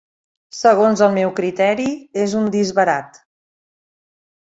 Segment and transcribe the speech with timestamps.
[0.59, 1.85] Segons el meu criteri,
[2.21, 3.21] és un disbarat.